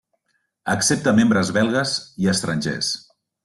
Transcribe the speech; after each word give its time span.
Accepta 0.75 1.13
membres 1.19 1.53
belgues 1.59 1.95
i 2.25 2.33
estrangers. 2.35 2.95